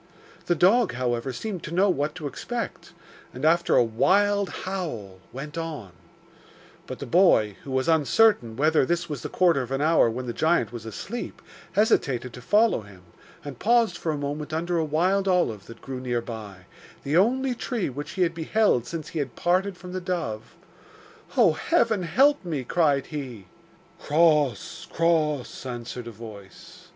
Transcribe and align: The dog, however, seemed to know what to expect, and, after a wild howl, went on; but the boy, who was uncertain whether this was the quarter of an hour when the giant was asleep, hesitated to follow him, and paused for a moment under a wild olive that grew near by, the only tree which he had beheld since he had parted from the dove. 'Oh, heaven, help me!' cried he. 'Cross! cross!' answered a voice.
The 0.47 0.55
dog, 0.55 0.93
however, 0.93 1.31
seemed 1.31 1.61
to 1.65 1.71
know 1.75 1.87
what 1.87 2.15
to 2.15 2.25
expect, 2.25 2.93
and, 3.35 3.45
after 3.45 3.75
a 3.75 3.83
wild 3.83 4.49
howl, 4.65 5.19
went 5.31 5.59
on; 5.59 5.91
but 6.87 6.97
the 6.97 7.05
boy, 7.05 7.55
who 7.63 7.69
was 7.69 7.87
uncertain 7.87 8.55
whether 8.57 8.83
this 8.83 9.07
was 9.07 9.21
the 9.21 9.29
quarter 9.29 9.61
of 9.61 9.69
an 9.69 9.79
hour 9.83 10.09
when 10.09 10.25
the 10.25 10.33
giant 10.33 10.73
was 10.73 10.87
asleep, 10.87 11.39
hesitated 11.73 12.33
to 12.33 12.41
follow 12.41 12.81
him, 12.81 13.03
and 13.45 13.59
paused 13.59 13.95
for 13.95 14.11
a 14.11 14.17
moment 14.17 14.51
under 14.53 14.79
a 14.79 14.83
wild 14.83 15.27
olive 15.27 15.67
that 15.67 15.81
grew 15.83 15.99
near 15.99 16.19
by, 16.19 16.65
the 17.03 17.15
only 17.15 17.53
tree 17.53 17.87
which 17.87 18.13
he 18.13 18.23
had 18.23 18.33
beheld 18.33 18.87
since 18.87 19.09
he 19.09 19.19
had 19.19 19.35
parted 19.35 19.77
from 19.77 19.93
the 19.93 20.01
dove. 20.01 20.55
'Oh, 21.37 21.51
heaven, 21.53 22.01
help 22.01 22.43
me!' 22.43 22.63
cried 22.63 23.05
he. 23.05 23.45
'Cross! 23.99 24.87
cross!' 24.91 25.63
answered 25.63 26.07
a 26.07 26.11
voice. 26.11 26.87